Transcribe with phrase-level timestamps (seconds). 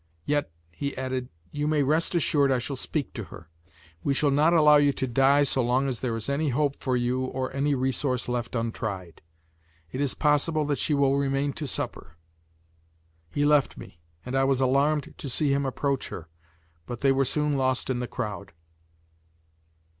[0.25, 3.49] Yet," he added, "you may rest assured I shall speak to her.
[4.03, 6.97] We shall not allow you to die so long as there is any hope for
[6.97, 9.21] you or any resource left untried.
[9.91, 12.15] It is possible that she will remain to supper."
[13.29, 16.27] He left me, and I was alarmed to see him approach her.
[16.87, 18.53] But they were soon lost in the crowd.